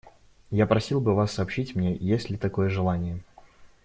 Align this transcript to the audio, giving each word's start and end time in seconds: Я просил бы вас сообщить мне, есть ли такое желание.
Я 0.49 0.65
просил 0.65 0.99
бы 0.99 1.13
вас 1.13 1.31
сообщить 1.31 1.75
мне, 1.75 1.95
есть 1.95 2.31
ли 2.31 2.35
такое 2.35 2.69
желание. 2.69 3.21